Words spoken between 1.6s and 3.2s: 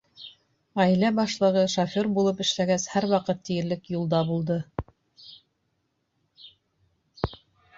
шофер булып эшләгәс, һәр